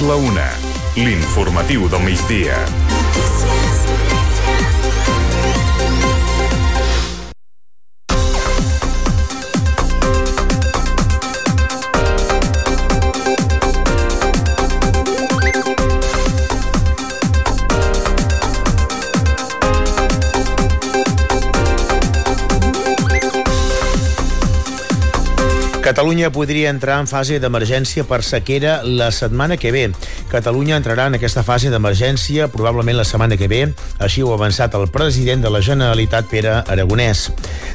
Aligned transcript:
La 0.00 0.14
una. 0.14 0.48
L'informatiu 0.94 1.86
del 1.88 2.00
migdia. 2.00 2.99
Catalunya 25.90 26.30
podria 26.30 26.70
entrar 26.70 27.00
en 27.02 27.08
fase 27.10 27.40
d'emergència 27.42 28.04
per 28.06 28.20
sequera 28.22 28.76
la 28.86 29.08
setmana 29.10 29.56
que 29.58 29.72
ve. 29.74 29.88
Catalunya 30.30 30.76
entrarà 30.78 31.08
en 31.10 31.16
aquesta 31.18 31.42
fase 31.42 31.66
d'emergència 31.72 32.46
probablement 32.52 32.94
la 33.00 33.06
setmana 33.08 33.34
que 33.34 33.48
ve, 33.50 33.64
així 33.98 34.22
ho 34.22 34.30
ha 34.30 34.36
avançat 34.38 34.76
el 34.78 34.86
president 34.94 35.42
de 35.42 35.50
la 35.50 35.58
Generalitat, 35.66 36.30
Pere 36.30 36.60
Aragonès. 36.60 37.24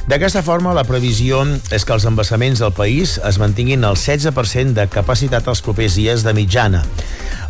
D'aquesta 0.08 0.40
forma, 0.40 0.72
la 0.72 0.86
previsió 0.88 1.42
és 1.68 1.84
que 1.84 1.92
els 1.92 2.08
embassaments 2.08 2.64
del 2.64 2.72
país 2.72 3.18
es 3.20 3.36
mantinguin 3.36 3.84
al 3.84 4.00
16% 4.00 4.72
de 4.80 4.88
capacitat 4.88 5.52
els 5.52 5.60
propers 5.60 6.00
dies 6.00 6.24
de 6.24 6.32
mitjana. 6.32 6.86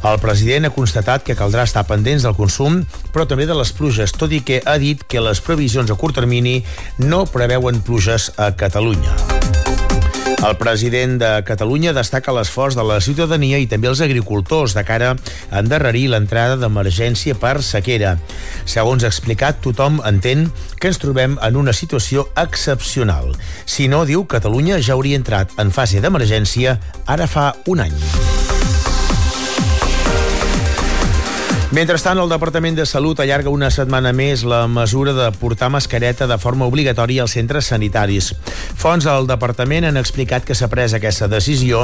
El 0.03 0.19
president 0.19 0.67
ha 0.67 0.75
constatat 0.75 1.23
que 1.23 1.39
caldrà 1.39 1.63
estar 1.63 1.87
pendents 1.87 2.27
del 2.27 2.35
consum, 2.35 2.83
però 3.15 3.31
també 3.31 3.47
de 3.47 3.55
les 3.55 3.71
pluges, 3.71 4.19
tot 4.19 4.35
i 4.35 4.43
que 4.43 4.65
ha 4.67 4.81
dit 4.83 5.07
que 5.07 5.23
les 5.23 5.39
previsions 5.47 5.95
a 5.95 6.01
curt 6.03 6.19
termini 6.19 6.59
no 6.99 7.23
preveuen 7.31 7.85
pluges 7.87 8.33
a 8.35 8.51
Catalunya. 8.59 9.36
El 10.45 10.57
president 10.61 11.17
de 11.21 11.29
Catalunya 11.49 11.95
destaca 11.97 12.35
l'esforç 12.37 12.77
de 12.77 12.85
la 12.85 12.99
ciutadania 13.01 13.59
i 13.59 13.69
també 13.71 13.89
els 13.89 14.03
agricultors 14.05 14.75
de 14.77 14.85
cara 14.85 15.15
a 15.15 15.63
endarrerir 15.63 16.11
l'entrada 16.13 16.59
d'emergència 16.61 17.35
per 17.41 17.63
sequera. 17.65 18.17
Segons 18.69 19.05
ha 19.05 19.11
explicat, 19.11 19.63
tothom 19.65 20.03
entén 20.05 20.51
que 20.79 20.93
ens 20.93 21.01
trobem 21.03 21.39
en 21.43 21.57
una 21.57 21.73
situació 21.73 22.29
excepcional. 22.37 23.33
Si 23.65 23.89
no, 23.89 24.05
diu, 24.05 24.27
Catalunya 24.29 24.83
ja 24.83 24.95
hauria 24.95 25.19
entrat 25.19 25.57
en 25.63 25.73
fase 25.73 26.05
d'emergència 26.05 26.77
ara 27.07 27.27
fa 27.31 27.55
un 27.67 27.87
any. 27.89 28.46
Mentrestant, 31.75 32.21
el 32.23 32.31
Departament 32.31 32.77
de 32.79 32.85
Salut 32.87 33.19
allarga 33.19 33.51
una 33.51 33.73
setmana 33.75 34.13
més 34.15 34.45
la 34.47 34.69
mesura 34.71 35.11
de 35.11 35.25
portar 35.35 35.67
mascareta 35.75 36.29
de 36.31 36.37
forma 36.39 36.69
obligatòria 36.71 37.25
als 37.25 37.33
centres 37.35 37.67
sanitaris. 37.73 38.29
Fons 38.79 39.03
del 39.03 39.27
departament 39.27 39.89
han 39.89 39.99
explicat 39.99 40.45
que 40.47 40.55
s'ha 40.55 40.69
pres 40.71 40.95
aquesta 40.95 41.27
decisió 41.27 41.81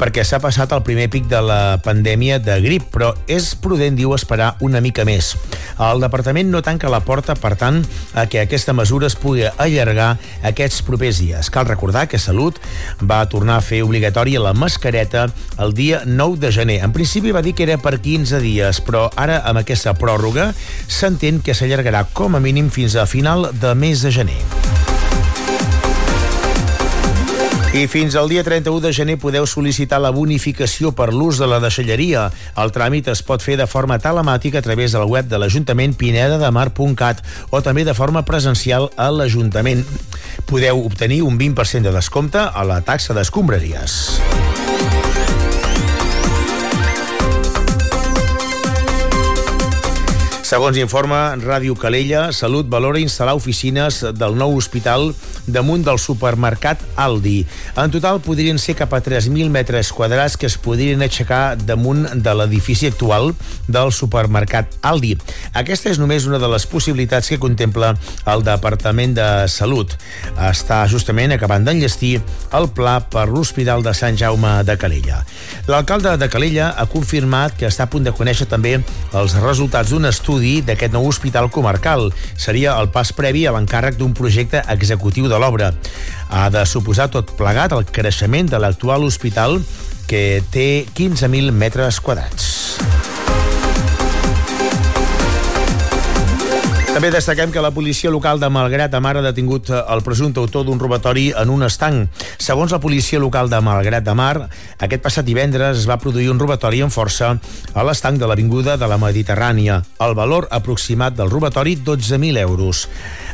perquè 0.00 0.24
s'ha 0.24 0.40
passat 0.40 0.72
el 0.72 0.80
primer 0.86 1.10
pic 1.12 1.26
de 1.28 1.42
la 1.44 1.76
pandèmia 1.84 2.38
de 2.40 2.56
grip, 2.64 2.86
però 2.94 3.10
és 3.28 3.50
prudent, 3.60 3.98
diu, 4.00 4.14
esperar 4.16 4.54
una 4.64 4.80
mica 4.80 5.04
més. 5.04 5.34
El 5.76 6.00
departament 6.00 6.48
no 6.48 6.64
tanca 6.64 6.88
la 6.88 7.02
porta, 7.04 7.36
per 7.36 7.52
tant, 7.60 7.82
a 8.16 8.24
que 8.32 8.40
aquesta 8.40 8.72
mesura 8.72 9.12
es 9.12 9.18
pugui 9.20 9.44
allargar 9.44 10.14
aquests 10.40 10.80
propers 10.88 11.20
dies. 11.20 11.52
Cal 11.52 11.68
recordar 11.68 12.06
que 12.08 12.18
Salut 12.18 12.56
va 13.04 13.20
tornar 13.28 13.60
a 13.60 13.66
fer 13.68 13.84
obligatòria 13.84 14.40
la 14.40 14.56
mascareta 14.56 15.28
el 15.60 15.76
dia 15.76 16.00
9 16.06 16.40
de 16.40 16.54
gener. 16.56 16.80
En 16.88 16.96
principi 16.96 17.36
va 17.36 17.44
dir 17.44 17.52
que 17.52 17.68
era 17.68 17.76
per 17.76 17.98
15 18.00 18.40
dies, 18.40 18.80
però 18.80 19.10
ara, 19.18 19.42
amb 19.44 19.62
aquesta 19.62 19.96
pròrroga, 19.98 20.52
s'entén 20.86 21.42
que 21.42 21.56
s'allargarà 21.56 22.06
com 22.12 22.38
a 22.38 22.42
mínim 22.42 22.70
fins 22.70 22.96
a 22.96 23.06
final 23.06 23.50
de 23.52 23.74
mes 23.74 24.06
de 24.06 24.14
gener. 24.14 24.42
I 27.68 27.86
fins 27.86 28.14
al 28.16 28.30
dia 28.30 28.40
31 28.42 28.80
de 28.80 28.90
gener 28.96 29.18
podeu 29.20 29.44
sol·licitar 29.44 29.98
la 30.00 30.08
bonificació 30.10 30.94
per 30.96 31.10
l'ús 31.12 31.36
de 31.38 31.46
la 31.46 31.58
deixalleria. 31.60 32.24
El 32.56 32.72
tràmit 32.72 33.10
es 33.12 33.20
pot 33.22 33.44
fer 33.44 33.58
de 33.60 33.66
forma 33.68 33.98
telemàtica 34.00 34.62
a 34.62 34.64
través 34.64 34.96
del 34.96 35.04
web 35.04 35.28
de 35.28 35.38
l'Ajuntament 35.38 35.92
pinedademar.cat 36.00 37.20
o 37.50 37.60
també 37.60 37.84
de 37.84 37.94
forma 37.94 38.24
presencial 38.24 38.88
a 38.96 39.10
l'Ajuntament. 39.12 39.84
Podeu 40.48 40.80
obtenir 40.80 41.20
un 41.28 41.36
20% 41.38 41.84
de 41.84 41.92
descompte 41.92 42.40
a 42.40 42.64
la 42.64 42.80
taxa 42.88 43.12
d'escombraries. 43.12 44.00
Segons 50.48 50.78
informa 50.80 51.34
Ràdio 51.36 51.74
Calella, 51.76 52.30
Salut 52.32 52.70
valora 52.72 53.02
instal·lar 53.02 53.34
oficines 53.36 53.98
del 54.16 54.36
nou 54.40 54.54
hospital 54.56 55.10
damunt 55.44 55.82
del 55.84 55.98
supermercat 56.00 56.80
Aldi. 56.96 57.42
En 57.76 57.92
total 57.92 58.22
podrien 58.24 58.56
ser 58.56 58.72
cap 58.78 58.94
a 58.96 59.02
3.000 59.04 59.52
metres 59.52 59.90
quadrats 59.92 60.38
que 60.40 60.48
es 60.48 60.56
podrien 60.56 61.04
aixecar 61.04 61.58
damunt 61.60 62.06
de 62.24 62.34
l'edifici 62.38 62.88
actual 62.88 63.34
del 63.68 63.92
supermercat 63.92 64.78
Aldi. 64.88 65.18
Aquesta 65.52 65.92
és 65.92 66.00
només 66.00 66.24
una 66.24 66.40
de 66.40 66.48
les 66.48 66.64
possibilitats 66.64 67.28
que 67.28 67.40
contempla 67.42 67.92
el 68.24 68.46
Departament 68.48 69.18
de 69.20 69.28
Salut. 69.52 69.98
Està 70.48 70.80
justament 70.88 71.36
acabant 71.36 71.68
d'enllestir 71.68 72.22
el 72.56 72.70
pla 72.72 73.02
per 73.04 73.26
l'Hospital 73.28 73.84
de 73.84 73.92
Sant 73.92 74.16
Jaume 74.16 74.62
de 74.64 74.80
Calella. 74.80 75.20
L'alcalde 75.68 76.16
de 76.16 76.32
Calella 76.32 76.72
ha 76.72 76.88
confirmat 76.88 77.52
que 77.60 77.68
està 77.68 77.84
a 77.84 77.92
punt 77.92 78.08
de 78.08 78.16
conèixer 78.16 78.48
també 78.48 78.78
els 79.12 79.36
resultats 79.44 79.92
d'un 79.92 80.08
estudi 80.08 80.37
estudi 80.38 80.62
d'aquest 80.62 80.94
nou 80.94 81.08
hospital 81.08 81.50
comarcal. 81.50 82.12
Seria 82.38 82.76
el 82.78 82.92
pas 82.94 83.10
previ 83.12 83.46
a 83.46 83.52
l'encàrrec 83.52 83.98
d'un 83.98 84.14
projecte 84.14 84.62
executiu 84.70 85.26
de 85.28 85.38
l'obra. 85.38 85.72
Ha 86.30 86.48
de 86.50 86.64
suposar 86.66 87.10
tot 87.10 87.34
plegat 87.36 87.74
el 87.74 87.84
creixement 87.84 88.48
de 88.48 88.58
l'actual 88.62 89.02
hospital 89.02 89.58
que 90.06 90.42
té 90.52 90.86
15.000 90.94 91.50
metres 91.50 92.00
quadrats. 92.00 92.67
També 96.98 97.12
destaquem 97.14 97.52
que 97.54 97.62
la 97.62 97.70
policia 97.70 98.10
local 98.10 98.40
de 98.42 98.48
Malgrat 98.50 98.90
de 98.90 98.98
Mar 98.98 99.12
ha 99.14 99.20
detingut 99.22 99.68
el 99.70 100.00
presumpte 100.02 100.40
autor 100.42 100.64
d'un 100.66 100.80
robatori 100.82 101.28
en 101.30 101.52
un 101.54 101.62
estanc. 101.62 102.24
Segons 102.42 102.74
la 102.74 102.80
policia 102.82 103.20
local 103.22 103.46
de 103.46 103.60
Malgrat 103.62 104.02
de 104.02 104.16
Mar, 104.18 104.48
aquest 104.82 105.04
passat 105.04 105.28
divendres 105.28 105.78
es 105.78 105.86
va 105.86 106.00
produir 106.02 106.26
un 106.32 106.42
robatori 106.42 106.82
en 106.82 106.90
força 106.90 107.30
a 107.38 107.86
l'estanc 107.86 108.18
de 108.18 108.26
l'Avinguda 108.26 108.74
de 108.82 108.90
la 108.90 108.98
Mediterrània. 108.98 109.78
El 110.02 110.18
valor 110.18 110.50
aproximat 110.50 111.14
del 111.14 111.30
robatori, 111.30 111.76
12.000 111.78 112.42
euros. 112.42 112.88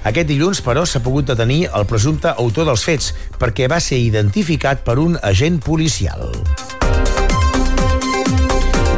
Aquest 0.05 0.29
dilluns, 0.29 0.61
però, 0.61 0.85
s'ha 0.85 1.01
pogut 1.01 1.33
detenir 1.33 1.71
el 1.73 1.89
presumpte 1.89 2.37
autor 2.37 2.69
dels 2.69 2.85
fets 2.85 3.15
perquè 3.41 3.73
va 3.73 3.81
ser 3.81 4.05
identificat 4.05 4.85
per 4.85 5.01
un 5.01 5.17
agent 5.25 5.63
policial. 5.65 6.35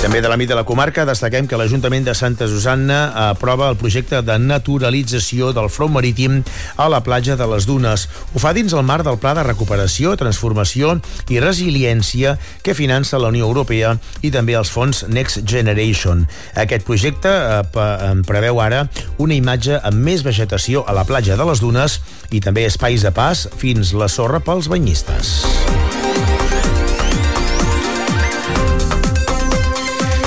També 0.06 0.21
de 0.22 0.28
l'àmbit 0.31 0.47
de 0.47 0.55
la 0.55 0.62
comarca 0.62 1.03
destaquem 1.03 1.49
que 1.50 1.59
l'Ajuntament 1.59 2.05
de 2.06 2.12
Santa 2.15 2.47
Susanna 2.47 3.09
aprova 3.25 3.67
el 3.72 3.78
projecte 3.81 4.21
de 4.22 4.37
naturalització 4.39 5.49
del 5.50 5.67
front 5.67 5.91
marítim 5.97 6.37
a 6.78 6.87
la 6.87 7.00
platja 7.03 7.34
de 7.34 7.49
les 7.50 7.67
Dunes. 7.67 8.05
Ho 8.31 8.39
fa 8.39 8.53
dins 8.55 8.71
el 8.71 8.87
marc 8.87 9.03
del 9.03 9.19
Pla 9.19 9.34
de 9.34 9.43
Recuperació, 9.43 10.15
Transformació 10.15 10.95
i 11.27 11.43
Resiliència 11.43 12.37
que 12.62 12.78
finança 12.78 13.19
la 13.19 13.34
Unió 13.34 13.50
Europea 13.50 13.97
i 14.22 14.31
també 14.31 14.55
els 14.55 14.71
fons 14.71 15.03
Next 15.11 15.43
Generation. 15.43 16.22
Aquest 16.55 16.87
projecte 16.87 17.34
eh, 17.66 18.16
preveu 18.31 18.62
ara 18.62 18.87
una 19.19 19.34
imatge 19.34 19.83
amb 19.83 20.06
més 20.06 20.22
vegetació 20.22 20.87
a 20.87 20.95
la 20.95 21.03
platja 21.03 21.34
de 21.34 21.50
les 21.50 21.59
Dunes 21.59 21.99
i 22.31 22.39
també 22.39 22.71
espais 22.71 23.03
de 23.03 23.11
pas 23.11 23.49
fins 23.59 23.91
la 23.91 24.06
sorra 24.06 24.39
pels 24.39 24.71
banyistes. 24.71 25.66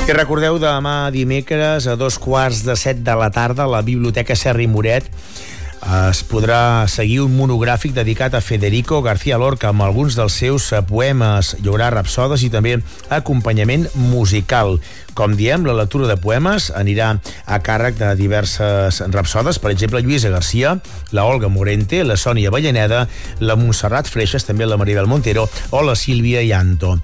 I 0.09 0.13
recordeu, 0.15 0.55
demà 0.57 1.11
dimecres 1.13 1.85
a 1.85 1.93
dos 1.93 2.15
quarts 2.17 2.63
de 2.65 2.73
set 2.73 3.03
de 3.05 3.13
la 3.13 3.27
tarda 3.29 3.67
a 3.67 3.69
la 3.69 3.83
Biblioteca 3.85 4.33
Serri 4.33 4.65
Moret 4.65 5.05
es 5.79 6.19
podrà 6.27 6.87
seguir 6.91 7.21
un 7.23 7.35
monogràfic 7.37 7.93
dedicat 7.95 8.33
a 8.35 8.41
Federico 8.43 9.01
García 9.01 9.37
Lorca 9.39 9.69
amb 9.69 9.83
alguns 9.85 10.17
dels 10.17 10.35
seus 10.35 10.67
poemes. 10.87 11.55
Hi 11.59 11.69
haurà 11.71 11.89
rapsodes 11.93 12.43
i 12.43 12.49
també 12.51 12.75
acompanyament 13.09 13.87
musical. 13.95 14.77
Com 15.17 15.33
diem, 15.35 15.65
la 15.65 15.75
lectura 15.75 16.07
de 16.07 16.15
poemes 16.19 16.69
anirà 16.75 17.09
a 17.45 17.59
càrrec 17.63 17.97
de 17.99 18.13
diverses 18.19 19.01
rapsodes, 19.11 19.59
per 19.59 19.71
exemple, 19.73 20.01
Lluïsa 20.03 20.31
Garcia, 20.31 20.77
la 21.11 21.25
Olga 21.25 21.49
Morente, 21.49 22.03
la 22.03 22.15
Sònia 22.15 22.51
Vallaneda, 22.53 23.05
la 23.39 23.57
Montserrat 23.59 24.07
Freixas, 24.07 24.47
també 24.47 24.67
la 24.67 24.77
Maribel 24.79 25.09
Montero 25.11 25.49
o 25.71 25.83
la 25.83 25.97
Sílvia 25.99 26.43
Llanto. 26.45 26.97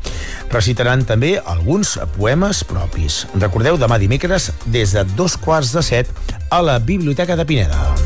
Recitaran 0.53 1.03
també 1.03 1.35
alguns 1.43 1.97
poemes 2.15 2.63
propis. 2.63 3.25
Recordeu, 3.35 3.79
demà 3.81 3.99
dimecres, 3.99 4.51
des 4.65 4.95
de 4.95 5.03
dos 5.15 5.35
quarts 5.35 5.75
de 5.75 5.83
set 5.83 6.11
a 6.49 6.61
la 6.61 6.79
Biblioteca 6.79 7.35
de 7.35 7.45
Pineda. 7.45 8.04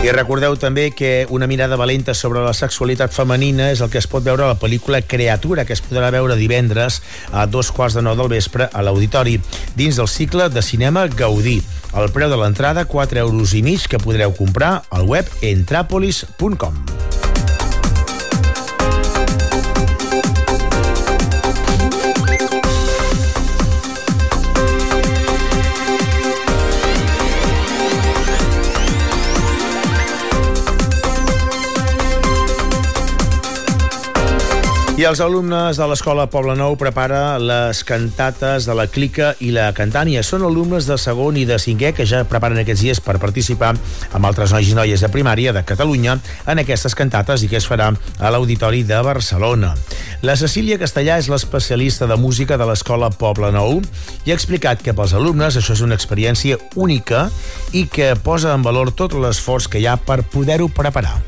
I 0.00 0.12
recordeu 0.16 0.54
també 0.56 0.86
que 0.96 1.26
una 1.28 1.44
mirada 1.46 1.76
valenta 1.76 2.14
sobre 2.16 2.40
la 2.40 2.54
sexualitat 2.56 3.12
femenina 3.12 3.66
és 3.68 3.82
el 3.84 3.90
que 3.92 4.00
es 4.00 4.08
pot 4.08 4.24
veure 4.24 4.46
a 4.46 4.54
la 4.54 4.56
pel·lícula 4.56 5.02
Creatura, 5.04 5.66
que 5.68 5.76
es 5.76 5.82
podrà 5.84 6.08
veure 6.14 6.38
divendres 6.40 7.02
a 7.36 7.44
dos 7.44 7.68
quarts 7.76 7.98
de 7.98 8.04
nou 8.06 8.16
del 8.16 8.32
vespre 8.32 8.70
a 8.72 8.80
l'Auditori, 8.80 9.36
dins 9.76 10.00
del 10.00 10.08
cicle 10.08 10.48
de 10.48 10.64
cinema 10.64 11.04
Gaudí. 11.04 11.58
El 11.92 12.08
preu 12.16 12.32
de 12.32 12.40
l'entrada, 12.40 12.86
4 12.88 13.20
euros 13.26 13.52
i 13.52 13.60
mig, 13.66 13.84
que 13.92 14.00
podreu 14.00 14.32
comprar 14.32 14.78
al 14.88 15.04
web 15.04 15.28
entrapolis.com. 15.42 16.99
I 35.00 35.04
els 35.08 35.20
alumnes 35.24 35.78
de 35.80 35.86
l'Escola 35.88 36.26
Poble 36.28 36.52
Nou 36.60 36.74
prepara 36.76 37.38
les 37.40 37.78
cantates 37.88 38.66
de 38.68 38.74
la 38.76 38.84
Clica 38.92 39.30
i 39.40 39.48
la 39.54 39.70
Cantània. 39.72 40.20
Són 40.20 40.44
alumnes 40.44 40.84
de 40.84 40.98
segon 41.00 41.38
i 41.40 41.46
de 41.48 41.56
cinquè 41.56 41.94
que 41.96 42.04
ja 42.04 42.20
preparen 42.28 42.60
aquests 42.60 42.84
dies 42.84 43.00
per 43.00 43.14
participar 43.22 43.70
amb 43.78 44.28
altres 44.28 44.52
nois 44.52 44.68
i 44.68 44.76
noies 44.76 45.00
de 45.00 45.08
primària 45.08 45.56
de 45.56 45.64
Catalunya 45.64 46.18
en 46.44 46.60
aquestes 46.60 46.98
cantates 47.00 47.46
i 47.46 47.48
que 47.48 47.56
es 47.62 47.70
farà 47.70 47.88
a 47.94 48.34
l'Auditori 48.34 48.84
de 48.84 49.00
Barcelona. 49.00 49.72
La 50.20 50.36
Cecília 50.36 50.76
Castellà 50.76 51.16
és 51.16 51.32
l'especialista 51.32 52.04
de 52.04 52.20
música 52.20 52.60
de 52.60 52.68
l'Escola 52.68 53.08
Poble 53.08 53.54
Nou 53.56 53.80
i 53.80 54.34
ha 54.34 54.36
explicat 54.36 54.84
que 54.84 54.92
pels 54.92 55.16
alumnes 55.16 55.56
això 55.56 55.80
és 55.80 55.86
una 55.86 55.96
experiència 55.96 56.60
única 56.76 57.30
i 57.72 57.88
que 57.88 58.12
posa 58.20 58.52
en 58.52 58.68
valor 58.68 58.92
tot 58.92 59.16
l'esforç 59.16 59.72
que 59.72 59.80
hi 59.80 59.88
ha 59.88 59.96
per 59.96 60.26
poder-ho 60.28 60.68
preparar 60.68 61.22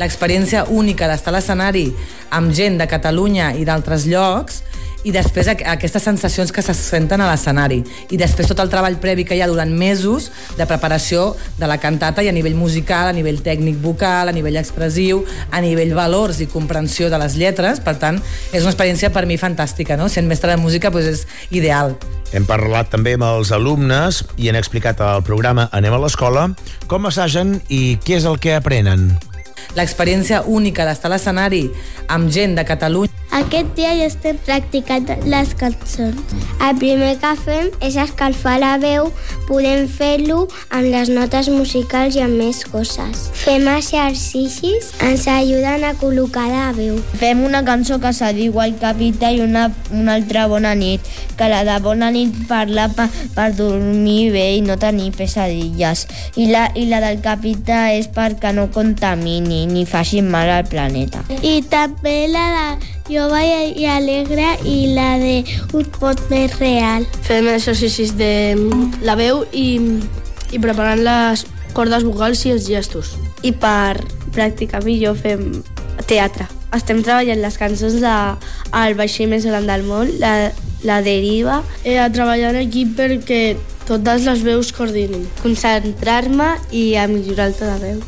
l'experiència 0.00 0.64
única 0.70 1.08
d'estar 1.10 1.32
a 1.32 1.38
l'escenari 1.38 1.88
amb 2.34 2.54
gent 2.54 2.78
de 2.80 2.88
Catalunya 2.90 3.52
i 3.58 3.66
d'altres 3.68 4.08
llocs 4.10 4.62
i 5.04 5.12
després 5.12 5.50
aquestes 5.52 6.02
sensacions 6.02 6.50
que 6.52 6.62
se 6.64 6.74
senten 6.74 7.20
a 7.20 7.28
l'escenari 7.28 7.82
i 8.10 8.18
després 8.20 8.48
tot 8.48 8.60
el 8.64 8.70
treball 8.72 8.96
previ 9.00 9.26
que 9.28 9.36
hi 9.36 9.42
ha 9.44 9.48
durant 9.50 9.70
mesos 9.70 10.30
de 10.56 10.66
preparació 10.66 11.34
de 11.58 11.68
la 11.68 11.76
cantata 11.78 12.24
i 12.24 12.30
a 12.30 12.34
nivell 12.34 12.56
musical, 12.56 13.10
a 13.10 13.16
nivell 13.16 13.42
tècnic 13.44 13.76
vocal, 13.84 14.32
a 14.32 14.34
nivell 14.34 14.56
expressiu, 14.60 15.22
a 15.52 15.60
nivell 15.60 15.92
valors 15.96 16.40
i 16.40 16.48
comprensió 16.48 17.10
de 17.12 17.20
les 17.20 17.36
lletres, 17.36 17.82
per 17.84 17.98
tant 18.00 18.20
és 18.52 18.64
una 18.64 18.72
experiència 18.72 19.12
per 19.12 19.26
mi 19.28 19.36
fantàstica, 19.40 19.98
no? 20.00 20.08
Sent 20.08 20.28
mestre 20.30 20.54
de 20.54 20.60
música 20.60 20.90
doncs 20.94 21.10
és 21.12 21.26
ideal. 21.52 21.94
Hem 22.32 22.48
parlat 22.48 22.88
també 22.90 23.14
amb 23.18 23.28
els 23.28 23.52
alumnes 23.52 24.24
i 24.40 24.48
han 24.48 24.58
explicat 24.58 25.04
al 25.04 25.22
programa 25.22 25.68
Anem 25.76 25.94
a 25.94 26.00
l'escola 26.00 26.48
com 26.88 27.06
assagen 27.12 27.58
i 27.68 28.00
què 28.00 28.18
és 28.22 28.26
el 28.30 28.40
que 28.40 28.56
aprenen 28.56 29.12
l'experiència 29.76 30.44
única 30.46 30.86
d'estar 30.86 31.12
a 31.12 31.16
l'escenari 31.16 31.66
amb 32.08 32.30
gent 32.30 32.58
de 32.58 32.64
Catalunya. 32.68 33.13
Aquest 33.34 33.72
dia 33.74 33.90
ja 33.98 34.04
estem 34.06 34.36
practicant 34.46 35.08
les 35.26 35.54
cançons. 35.58 36.34
El 36.62 36.76
primer 36.78 37.16
que 37.18 37.32
fem 37.42 37.72
és 37.82 37.96
escalfar 37.98 38.60
la 38.62 38.76
veu, 38.78 39.08
podem 39.48 39.88
fer-lo 39.90 40.44
amb 40.70 40.86
les 40.92 41.10
notes 41.10 41.50
musicals 41.50 42.14
i 42.14 42.22
amb 42.22 42.38
més 42.38 42.62
coses. 42.70 43.24
Fem 43.42 43.66
exercicis, 43.72 44.92
ens 45.02 45.26
ajuden 45.26 45.82
a 45.82 45.92
col·locar 45.98 46.46
la 46.52 46.70
veu. 46.78 47.00
Fem 47.18 47.42
una 47.42 47.64
cançó 47.66 47.98
que 47.98 48.14
se 48.14 48.30
diu 48.38 48.62
El 48.62 48.78
Capità 48.78 49.34
i 49.34 49.42
una, 49.42 49.66
una 49.90 50.14
altra 50.14 50.46
Bona 50.46 50.76
nit, 50.78 51.02
que 51.34 51.50
la 51.50 51.64
de 51.66 51.76
Bona 51.82 52.14
nit 52.14 52.38
parla 52.46 52.86
per, 52.94 53.10
per 53.34 53.50
dormir 53.58 54.30
bé 54.30 54.46
i 54.60 54.64
no 54.64 54.78
tenir 54.78 55.10
pesadilles. 55.18 56.06
I 56.38 56.52
la, 56.54 56.68
I 56.78 56.86
la 56.86 57.02
del 57.02 57.18
Capità 57.24 57.88
és 57.98 58.06
perquè 58.14 58.54
no 58.54 58.70
contamini 58.70 59.64
ni 59.66 59.88
facin 59.90 60.30
mal 60.30 60.54
al 60.54 60.68
planeta. 60.70 61.26
I 61.42 61.58
també 61.66 62.20
la 62.30 62.50
de 62.54 62.93
Jove 63.04 63.40
i 63.76 63.84
alegre 63.84 64.46
i 64.64 64.94
la 64.96 65.18
de 65.20 65.42
un 65.76 65.88
pot 65.98 66.20
més 66.30 66.54
real. 66.56 67.04
Fem 67.26 67.50
exercicis 67.52 68.14
de 68.16 68.56
la 69.04 69.12
veu 69.18 69.42
i, 69.52 69.76
i 70.56 70.60
preparant 70.62 71.02
les 71.04 71.44
cordes 71.76 72.06
vocals 72.08 72.46
i 72.48 72.54
els 72.54 72.64
gestos. 72.64 73.12
I 73.44 73.52
per 73.52 74.00
practicar 74.32 74.80
millor 74.86 75.18
fem 75.20 75.50
teatre. 76.08 76.48
Estem 76.72 77.04
treballant 77.04 77.44
les 77.44 77.60
cançons 77.60 78.00
de 78.00 78.14
El 78.72 78.96
vaixell 78.96 79.28
més 79.30 79.44
gran 79.44 79.68
del 79.68 79.84
món, 79.84 80.08
la, 80.22 80.50
la 80.88 81.02
deriva. 81.04 81.60
He 81.84 81.98
de 82.00 82.08
treballar 82.16 82.54
en 82.54 82.62
equip 82.64 82.96
perquè 82.96 83.42
totes 83.84 84.24
les 84.24 84.48
veus 84.48 84.72
coordinin. 84.72 85.28
Concentrar-me 85.44 86.54
i 86.72 86.94
a 86.96 87.04
millorar 87.12 87.52
el 87.52 87.58
to 87.60 87.68
de 87.68 87.78
veu. 87.84 88.04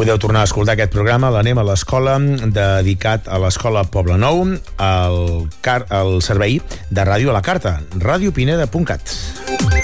Podeu 0.00 0.16
tornar 0.16 0.40
a 0.40 0.48
escoltar 0.48 0.78
aquest 0.78 0.94
programa, 0.94 1.28
l'anem 1.28 1.58
a 1.60 1.64
l'escola, 1.68 2.14
dedicat 2.56 3.28
a 3.28 3.36
l'escola 3.42 3.82
Poble 3.84 4.16
Nou, 4.16 4.46
al, 4.80 5.20
car 5.60 5.82
al 5.92 6.22
servei 6.24 6.56
de 6.88 7.04
ràdio 7.04 7.34
a 7.34 7.36
la 7.36 7.44
carta, 7.44 7.76
radiopineda.cat. 8.00 9.79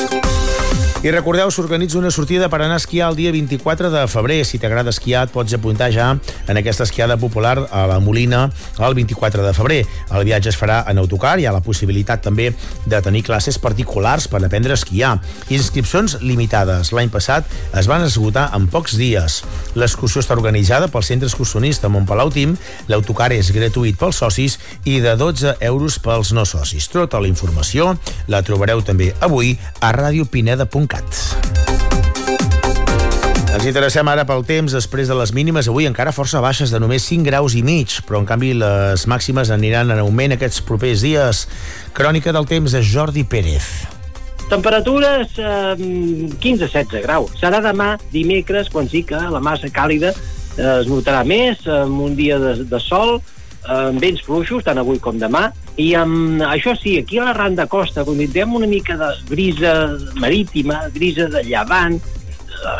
I 1.02 1.10
recordeu, 1.10 1.50
s'organitza 1.52 1.98
una 2.00 2.10
sortida 2.10 2.48
per 2.48 2.62
anar 2.62 2.78
a 2.78 2.80
esquiar 2.80 3.10
el 3.10 3.16
dia 3.18 3.30
24 3.30 3.90
de 3.92 4.06
febrer. 4.08 4.38
Si 4.48 4.56
t'agrada 4.58 4.90
esquiar, 4.90 5.26
et 5.26 5.30
pots 5.30 5.52
apuntar 5.52 5.90
ja 5.92 6.06
en 6.48 6.56
aquesta 6.56 6.86
esquiada 6.88 7.18
popular 7.20 7.66
a 7.70 7.82
la 7.86 7.98
Molina 8.00 8.46
el 8.80 8.94
24 8.96 9.44
de 9.44 9.52
febrer. 9.54 9.82
El 10.10 10.24
viatge 10.24 10.48
es 10.48 10.56
farà 10.56 10.78
en 10.88 10.96
autocar, 10.98 11.34
hi 11.38 11.44
ha 11.46 11.52
la 11.52 11.60
possibilitat 11.60 12.24
també 12.24 12.48
de 12.86 13.00
tenir 13.04 13.22
classes 13.28 13.58
particulars 13.60 14.26
per 14.26 14.40
aprendre 14.40 14.72
a 14.72 14.80
esquiar. 14.80 15.18
Inscripcions 15.52 16.16
limitades. 16.22 16.90
L'any 16.96 17.12
passat 17.12 17.44
es 17.76 17.90
van 17.92 18.02
esgotar 18.08 18.48
en 18.56 18.66
pocs 18.72 18.96
dies. 18.96 19.42
L'excursió 19.76 20.24
està 20.24 20.34
organitzada 20.34 20.88
pel 20.88 21.04
Centre 21.04 21.28
Excursionista 21.28 21.92
Montpalau 21.92 22.32
Tim, 22.32 22.56
l'autocar 22.88 23.28
és 23.36 23.52
gratuït 23.52 24.00
pels 24.00 24.24
socis 24.24 24.56
i 24.88 24.98
de 25.04 25.12
12 25.14 25.58
euros 25.60 26.00
pels 26.00 26.32
no 26.32 26.48
socis. 26.48 26.88
Tota 26.88 27.20
la 27.20 27.28
informació 27.28 27.92
la 28.32 28.40
trobareu 28.42 28.80
també 28.80 29.12
avui 29.20 29.58
a 29.84 29.92
radiopineda.cat 29.92 30.85
Montgat. 30.86 31.18
Ens 33.56 33.64
interessem 33.64 34.06
ara 34.10 34.26
pel 34.28 34.44
temps 34.46 34.74
després 34.76 35.08
de 35.08 35.16
les 35.16 35.32
mínimes, 35.34 35.66
avui 35.66 35.88
encara 35.88 36.12
força 36.14 36.42
baixes 36.44 36.70
de 36.70 36.78
només 36.78 37.06
5 37.08 37.26
graus 37.26 37.56
i 37.56 37.62
mig, 37.66 37.96
però 38.06 38.20
en 38.20 38.28
canvi 38.28 38.52
les 38.54 39.06
màximes 39.08 39.50
aniran 39.50 39.90
en 39.90 40.02
augment 40.02 40.36
aquests 40.36 40.62
propers 40.62 41.02
dies. 41.02 41.46
Crònica 41.96 42.34
del 42.36 42.46
temps 42.46 42.76
de 42.76 42.82
Jordi 42.84 43.24
Pérez. 43.24 43.66
Temperatures 44.46 45.40
eh, 45.40 45.74
15-16 45.74 47.02
graus. 47.02 47.32
Serà 47.40 47.62
demà 47.64 47.96
dimecres 48.12 48.70
quan 48.70 48.86
sí 48.86 49.02
que 49.08 49.18
la 49.18 49.42
massa 49.42 49.72
càlida 49.74 50.12
eh, 50.12 50.76
es 50.82 50.86
notarà 50.86 51.24
més, 51.26 51.64
amb 51.66 52.04
un 52.04 52.14
dia 52.14 52.38
de, 52.38 52.60
de 52.68 52.82
sol, 52.84 53.16
amb 53.68 54.02
vents 54.02 54.22
fluixos, 54.22 54.64
tant 54.66 54.78
avui 54.78 55.00
com 55.02 55.18
demà, 55.18 55.48
i 55.76 55.92
amb, 55.98 56.42
això 56.46 56.76
sí, 56.78 56.96
aquí 57.00 57.18
a 57.18 57.28
la 57.28 57.36
Randa 57.36 57.66
Costa, 57.70 58.04
quan 58.04 58.20
tindrem 58.20 58.54
una 58.56 58.68
mica 58.70 58.96
de 59.00 59.10
brisa 59.28 59.74
marítima, 60.22 60.86
brisa 60.94 61.28
de 61.32 61.42
llevant, 61.44 61.98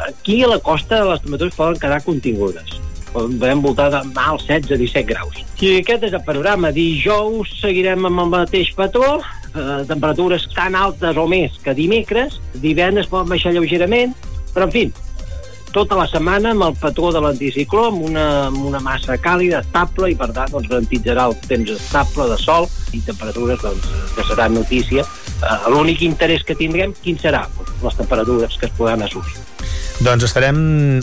aquí 0.08 0.42
a 0.42 0.48
la 0.48 0.58
costa 0.58 1.04
les 1.04 1.22
temperatures 1.22 1.56
poden 1.56 1.80
quedar 1.80 2.02
contingudes. 2.04 2.76
Podem 3.12 3.62
voltar 3.64 3.88
de 3.90 4.02
mal 4.12 4.36
16-17 4.42 5.04
graus. 5.08 5.40
I 5.60 5.78
aquest 5.80 6.04
és 6.04 6.16
el 6.16 6.24
panorama. 6.26 6.72
Dijous 6.74 7.54
seguirem 7.62 8.04
amb 8.04 8.26
el 8.26 8.32
mateix 8.34 8.74
patró, 8.76 9.22
eh, 9.54 9.84
temperatures 9.88 10.48
tan 10.54 10.76
altes 10.76 11.16
o 11.16 11.26
més 11.28 11.56
que 11.64 11.74
dimecres, 11.74 12.40
divendres 12.60 13.08
poden 13.08 13.32
baixar 13.32 13.54
lleugerament, 13.56 14.12
però 14.52 14.68
en 14.68 14.74
fi, 14.74 14.84
tota 15.72 15.98
la 15.98 16.06
setmana 16.10 16.52
amb 16.54 16.66
el 16.68 16.76
patró 16.80 17.10
de 17.14 17.22
l'anticicló, 17.24 17.88
amb 17.90 18.04
una, 18.08 18.26
amb 18.48 18.62
una 18.68 18.80
massa 18.84 19.18
càlida, 19.22 19.62
estable, 19.64 20.10
i 20.12 20.18
per 20.18 20.30
tant 20.36 20.52
doncs, 20.52 20.70
garantitzarà 20.72 21.26
el 21.30 21.36
temps 21.46 21.74
estable 21.76 22.28
de 22.32 22.38
sol 22.42 22.68
i 22.92 23.02
temperatures 23.06 23.62
doncs, 23.64 23.90
que 24.16 24.28
serà 24.28 24.48
notícia. 24.52 25.06
Uh, 25.36 25.72
L'únic 25.74 26.06
interès 26.06 26.46
que 26.46 26.56
tindrem, 26.56 26.94
quin 27.02 27.20
serà? 27.20 27.46
Les 27.82 28.00
temperatures 28.00 28.56
que 28.56 28.70
es 28.70 28.78
podran 28.78 29.04
assolir. 29.04 29.55
Doncs 29.96 30.26
estarem 30.26 30.58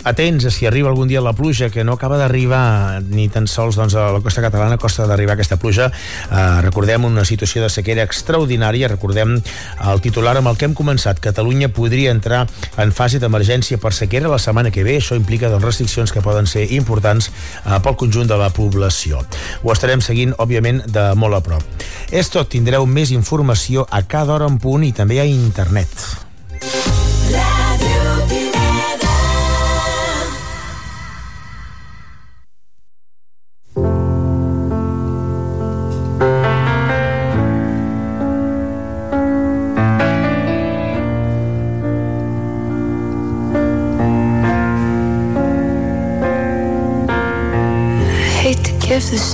atents 0.05 0.45
a 0.45 0.51
si 0.53 0.67
arriba 0.69 0.91
algun 0.91 1.07
dia 1.09 1.21
la 1.21 1.33
pluja, 1.33 1.71
que 1.73 1.81
no 1.83 1.95
acaba 1.97 2.19
d'arribar 2.19 3.01
ni 3.01 3.25
tan 3.25 3.47
sols 3.49 3.73
doncs, 3.75 3.95
a 3.97 4.11
la 4.13 4.21
costa 4.21 4.43
catalana 4.45 4.77
costa 4.77 5.07
d'arribar 5.09 5.33
aquesta 5.33 5.57
pluja. 5.57 5.87
Eh, 6.29 6.61
recordem 6.61 7.07
una 7.09 7.25
situació 7.25 7.63
de 7.63 7.71
sequera 7.73 8.05
extraordinària, 8.05 8.91
recordem 8.91 9.39
el 9.41 10.01
titular 10.05 10.35
amb 10.37 10.51
el 10.51 10.59
que 10.61 10.69
hem 10.69 10.75
començat. 10.77 11.17
Catalunya 11.23 11.71
podria 11.73 12.13
entrar 12.13 12.43
en 12.77 12.93
fase 12.93 13.17
d'emergència 13.17 13.79
per 13.81 13.95
sequera 13.97 14.29
la 14.29 14.37
setmana 14.37 14.69
que 14.69 14.85
ve. 14.85 14.99
Això 15.01 15.17
implica 15.17 15.49
doncs, 15.49 15.65
restriccions 15.65 16.13
que 16.13 16.21
poden 16.21 16.45
ser 16.45 16.67
importants 16.77 17.31
eh, 17.31 17.79
pel 17.81 17.97
conjunt 17.97 18.29
de 18.29 18.37
la 18.37 18.51
població. 18.53 19.23
Ho 19.63 19.73
estarem 19.73 20.05
seguint, 20.05 20.37
òbviament, 20.37 20.83
de 20.85 21.07
molt 21.17 21.39
a 21.39 21.41
prop. 21.41 21.87
És 22.13 22.29
tot, 22.29 22.51
tindreu 22.53 22.85
més 22.85 23.09
informació 23.09 23.87
a 23.89 24.03
cada 24.05 24.37
hora 24.37 24.51
en 24.53 24.61
punt 24.61 24.85
i 24.85 24.93
també 24.93 25.17
a 25.17 25.25
internet. 25.25 27.02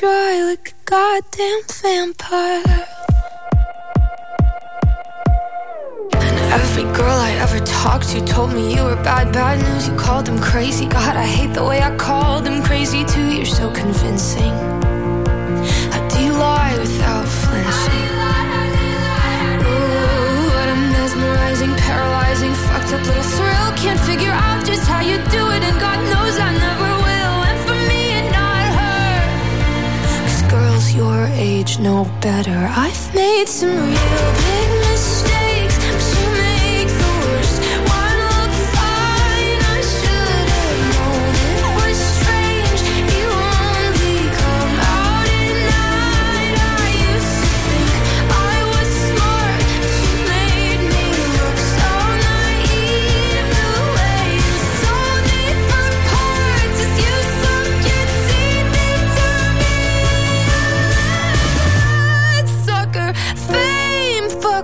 dry 0.00 0.42
like 0.44 0.72
a 0.72 0.90
goddamn 0.90 1.60
vampire. 1.82 2.86
And 6.14 6.36
every 6.58 6.84
girl 6.96 7.18
I 7.28 7.32
ever 7.44 7.60
talked 7.66 8.08
to 8.12 8.24
told 8.24 8.54
me 8.54 8.74
you 8.74 8.82
were 8.82 8.96
bad, 8.96 9.30
bad 9.30 9.58
news. 9.60 9.88
You 9.88 9.94
called 9.96 10.24
them 10.24 10.40
crazy. 10.40 10.86
God, 10.86 11.16
I 11.16 11.26
hate 11.26 11.52
the 11.52 11.64
way 11.64 11.82
I 11.82 11.94
called 11.96 12.46
them 12.46 12.62
crazy 12.62 13.04
too. 13.04 13.28
You're 13.36 13.44
so 13.44 13.70
convincing. 13.72 14.49
know 32.04 32.10
better. 32.20 32.68
I've 32.76 33.14
made 33.14 33.48
some 33.48 33.70
real 33.70 34.59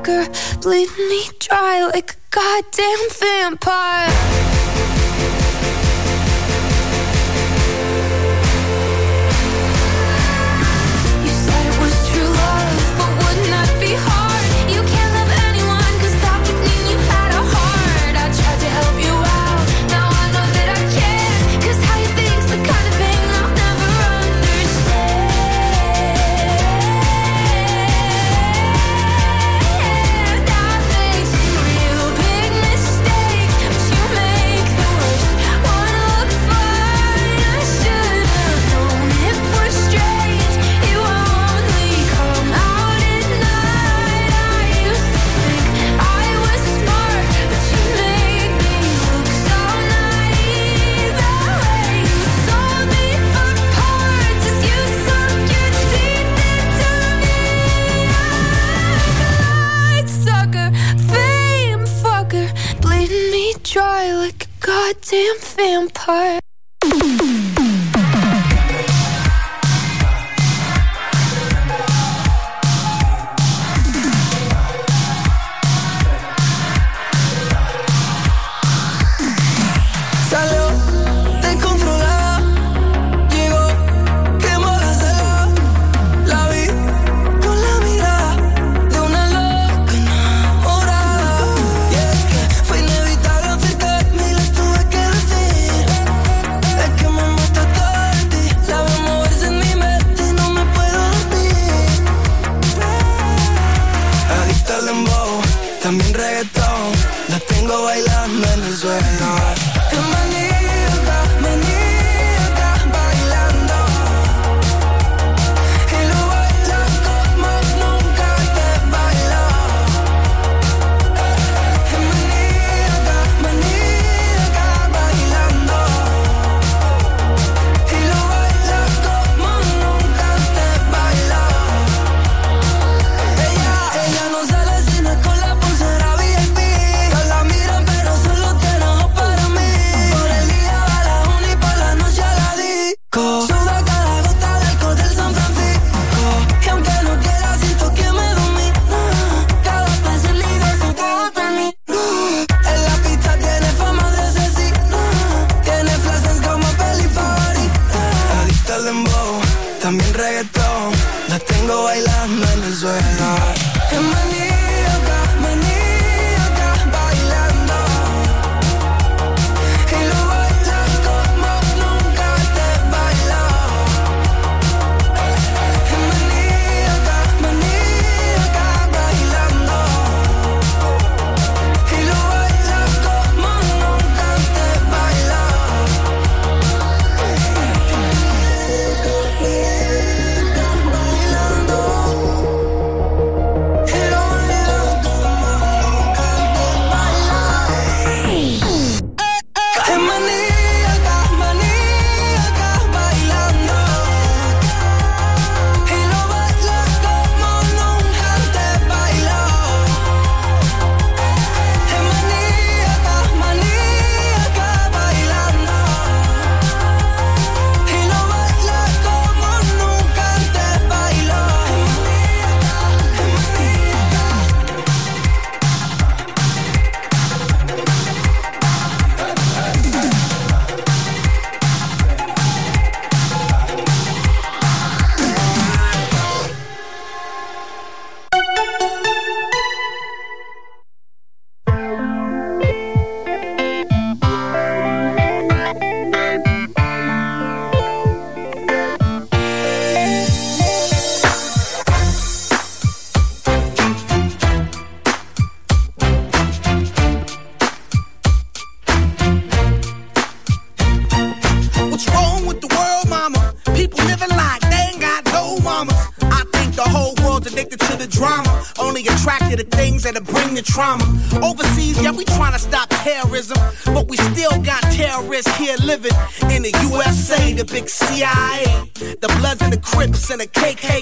liquor 0.06 0.30
bleed 0.62 0.88
me 0.98 1.28
dry 1.38 1.84
like 1.92 2.12
a 2.12 2.16
goddamn 2.30 3.10
vampire. 3.10 4.45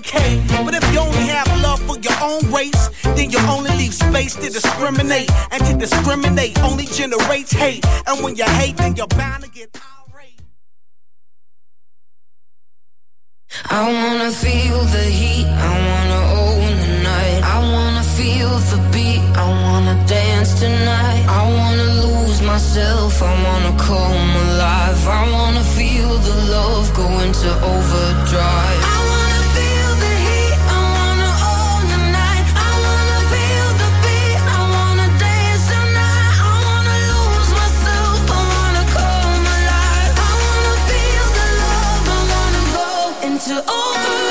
okay. 0.04 0.42
But 0.64 0.75
if 0.75 0.92
you 0.92 1.00
only 1.00 1.26
have 1.28 1.49
love 1.62 1.80
for 1.82 1.99
your 1.99 2.18
own 2.23 2.52
race, 2.52 2.90
then 3.16 3.30
you 3.30 3.38
only 3.49 3.70
leave 3.70 3.94
space 3.94 4.34
to 4.37 4.50
discriminate. 4.50 5.30
And 5.50 5.64
to 5.66 5.76
discriminate 5.76 6.58
only 6.62 6.87
generates 6.87 7.52
hate. 7.52 7.84
And 8.06 8.23
when 8.23 8.37
you 8.37 8.44
hate, 8.44 8.76
then 8.76 8.96
you're 8.96 9.06
bound 9.08 9.44
to 9.44 9.50
get 9.50 9.70
irate. 9.75 10.40
I 13.70 13.82
wanna 13.92 14.30
feel 14.30 14.80
the 14.96 15.04
heat, 15.20 15.46
I 15.46 15.73
wanna 15.88 16.20
own 16.42 16.73
the 16.84 16.92
night. 17.02 17.40
I 17.56 17.58
wanna 17.73 18.04
feel 18.18 18.50
the 18.73 18.80
beat, 18.92 19.23
I 19.37 19.46
wanna 19.64 19.96
dance 20.06 20.61
tonight. 20.61 21.25
I 21.28 21.42
wanna 21.58 21.88
lose 22.04 22.42
myself, 22.42 23.23
I 23.23 23.32
wanna 23.46 23.75
come 23.78 24.30
alive. 24.46 25.00
I 25.06 25.23
wanna 25.37 25.64
feel 25.78 26.11
the 26.28 26.37
love 26.54 26.87
go 26.94 27.06
into 27.20 27.50
overdrive. 27.73 28.83
to 43.47 43.52
over. 43.71 44.24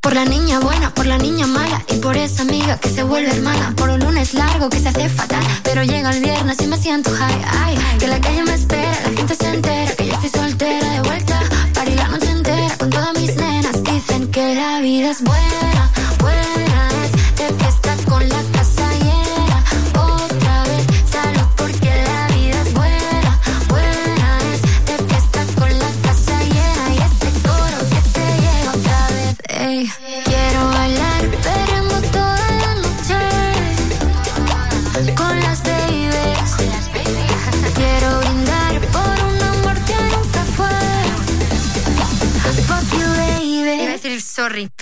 Por 0.00 0.14
la 0.14 0.24
niña 0.24 0.58
buena, 0.58 0.94
por 0.94 1.04
la 1.04 1.18
niña 1.18 1.46
mala 1.46 1.82
y 1.92 1.96
por 1.96 2.16
esa 2.16 2.42
amiga 2.42 2.78
que 2.78 2.88
se 2.88 3.02
vuelve 3.02 3.30
hermana. 3.30 3.74
Por 3.76 3.90
un 3.90 4.00
lunes 4.00 4.32
largo 4.32 4.70
que 4.70 4.80
se 4.80 4.88
hace 4.88 5.10
fatal, 5.10 5.44
pero 5.62 5.82
llega 5.82 6.10
el 6.12 6.22
viernes 6.22 6.62
y 6.62 6.66
me 6.66 6.78
siento 6.78 7.10
high. 7.10 7.44
Ay, 7.62 7.78
que 7.98 8.08
la 8.08 8.18
calle 8.22 8.42
me 8.42 8.54
espera, 8.54 8.98
la 9.04 9.14
gente 9.14 9.34
se 9.34 9.48
entera 9.50 9.94
que 9.96 10.06
yo 10.06 10.14
estoy 10.14 10.30
soltera 10.30 10.90
de 10.94 11.00
vuelta. 11.02 11.38
Parí 11.74 11.94
la 11.94 12.08
noche 12.08 12.30
entera 12.30 12.74
con 12.78 12.88
todas 12.88 13.12
mis 13.20 13.36
nenas. 13.36 13.82
Dicen 13.82 14.30
que 14.30 14.54
la 14.54 14.80
vida 14.80 15.10
es 15.10 15.22
buena. 15.22 15.83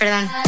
perdón. 0.03 0.42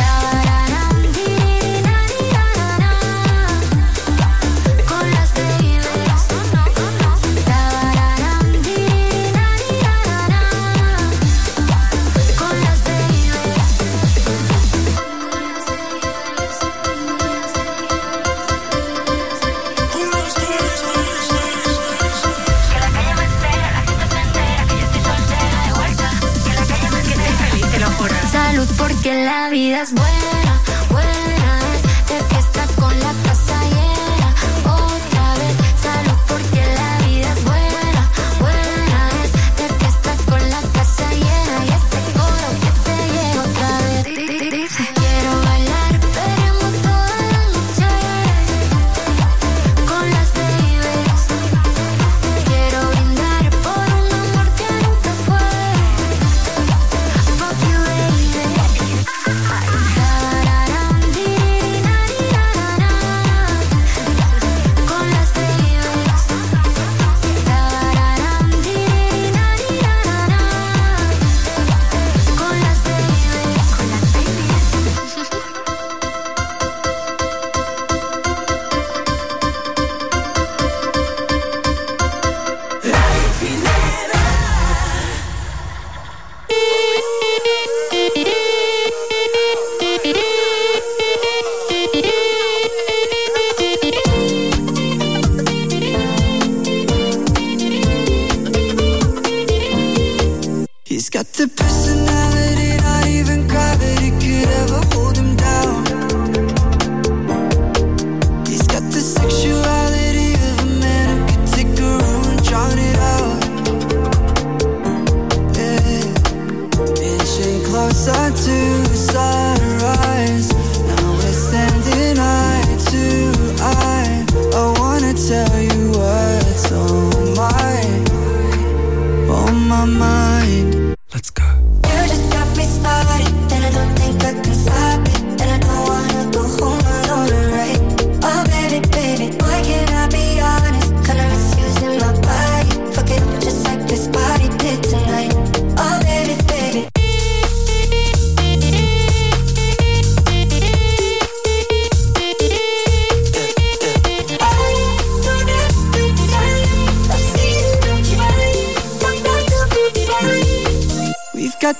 the 101.45 101.63
person 101.63 101.94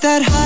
that 0.06 0.22
high 0.22 0.44